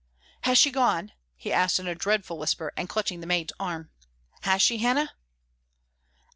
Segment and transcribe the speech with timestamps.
[0.45, 3.91] "Has she gone?" he asked in a dreadful whisper; and clutching the maid's arm,
[4.41, 5.11] "has she, Hannah?"